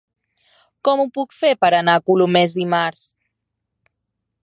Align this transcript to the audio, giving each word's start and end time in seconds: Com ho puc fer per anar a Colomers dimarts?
Com 0.87 1.03
ho 1.03 1.05
puc 1.17 1.35
fer 1.41 1.53
per 1.65 1.71
anar 1.81 1.97
a 2.01 2.05
Colomers 2.09 2.59
dimarts? 2.63 3.07